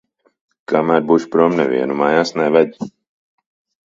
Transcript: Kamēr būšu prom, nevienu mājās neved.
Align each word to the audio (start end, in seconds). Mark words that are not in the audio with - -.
Kamēr 0.71 1.03
būšu 1.11 1.29
prom, 1.35 1.53
nevienu 1.59 1.97
mājās 1.99 2.33
neved. 2.41 2.73